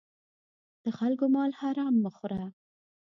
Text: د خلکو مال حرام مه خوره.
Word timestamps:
د 0.83 0.85
خلکو 0.97 1.25
مال 1.35 1.51
حرام 1.61 1.95
مه 2.03 2.11
خوره. 2.15 2.45